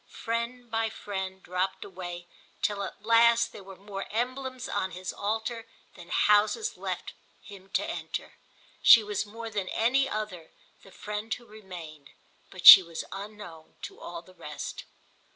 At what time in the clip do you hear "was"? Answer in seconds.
9.03-9.27, 12.81-13.05